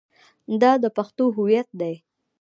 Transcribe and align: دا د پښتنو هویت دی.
دا 0.61 0.71
د 0.83 0.85
پښتنو 0.97 1.25
هویت 1.35 1.67
دی. 1.79 1.95